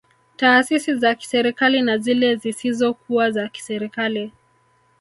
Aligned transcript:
Taasisi 0.37 0.95
za 0.95 1.15
kiserikali 1.15 1.81
na 1.81 1.97
zile 1.97 2.35
zisizo 2.35 2.93
kuwa 2.93 3.31
za 3.31 3.47
kiserikali 3.49 4.31